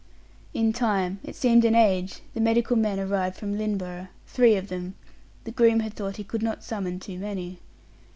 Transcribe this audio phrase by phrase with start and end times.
[0.55, 4.95] In time it seemed an age the medical men arrived from Lynneborough three of them
[5.43, 7.59] the groom had thought he could not summon too many.